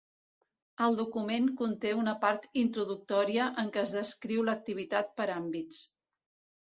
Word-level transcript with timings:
El 0.85 0.95
document 1.01 1.45
conté 1.59 1.91
una 1.99 2.15
part 2.25 2.47
introductòria 2.63 3.51
en 3.65 3.69
què 3.77 3.83
es 3.85 3.95
descriu 3.99 4.47
l'activitat 4.49 5.13
per 5.21 5.33
àmbits. 5.37 5.85